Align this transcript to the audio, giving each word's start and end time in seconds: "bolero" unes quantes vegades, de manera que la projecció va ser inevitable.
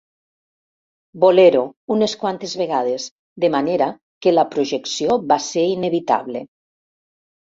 "bolero" 1.23 1.59
unes 1.95 2.15
quantes 2.23 2.55
vegades, 2.61 3.05
de 3.45 3.49
manera 3.55 3.89
que 4.27 4.33
la 4.33 4.47
projecció 4.55 5.19
va 5.33 5.37
ser 5.49 5.67
inevitable. 5.75 6.43